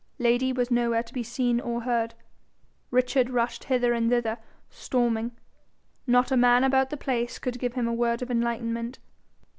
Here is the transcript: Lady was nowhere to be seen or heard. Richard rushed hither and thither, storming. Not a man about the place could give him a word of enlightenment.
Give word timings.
Lady 0.17 0.51
was 0.51 0.71
nowhere 0.71 1.03
to 1.03 1.13
be 1.13 1.21
seen 1.21 1.59
or 1.61 1.81
heard. 1.81 2.15
Richard 2.89 3.29
rushed 3.29 3.65
hither 3.65 3.93
and 3.93 4.09
thither, 4.09 4.39
storming. 4.67 5.31
Not 6.07 6.31
a 6.31 6.35
man 6.35 6.63
about 6.63 6.89
the 6.89 6.97
place 6.97 7.37
could 7.37 7.59
give 7.59 7.73
him 7.73 7.87
a 7.87 7.93
word 7.93 8.23
of 8.23 8.31
enlightenment. 8.31 8.97